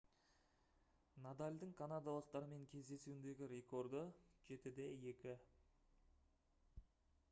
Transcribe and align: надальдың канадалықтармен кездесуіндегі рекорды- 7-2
надальдың 1.25 1.75
канадалықтармен 1.81 2.65
кездесуіндегі 2.73 3.51
рекорды- 3.53 4.01
7-2 4.49 5.35